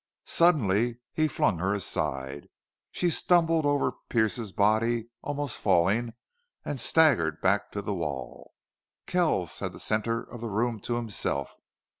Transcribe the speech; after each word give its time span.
Suddenly 0.25 0.97
he 1.13 1.27
flung 1.27 1.59
her 1.59 1.75
aside. 1.75 2.49
She 2.89 3.11
stumbled 3.11 3.67
over 3.67 3.91
Pearce's 4.09 4.51
body, 4.51 5.09
almost 5.21 5.59
falling, 5.59 6.13
and 6.65 6.79
staggered 6.79 7.39
back 7.39 7.71
to 7.73 7.83
the 7.83 7.93
wall. 7.93 8.55
Kells 9.05 9.59
had 9.59 9.73
the 9.73 9.79
center 9.79 10.23
of 10.23 10.41
the 10.41 10.49
room 10.49 10.79
to 10.79 10.95
himself. 10.95 11.55